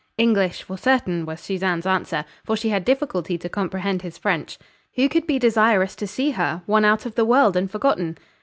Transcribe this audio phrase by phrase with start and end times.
[0.17, 4.57] English for certain, was Susanne's answer, for she had difficulty to comprehend his French.
[4.95, 6.63] Who could be desirous to see her?
[6.65, 8.17] One out of the world and forgotten!